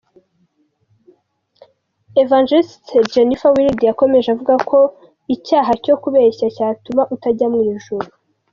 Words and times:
Ev 2.21 2.29
Jennifer 3.13 3.51
Wilde 3.55 3.83
yakomeje 3.89 4.27
avuga 4.31 4.55
ko 4.69 4.79
n’icyaha 5.27 5.71
cyo 5.83 5.95
kubeshya 6.03 6.47
cyatuma 6.57 7.01
utajya 7.15 7.47
mu 7.53 7.59
ijuru. 7.75 8.07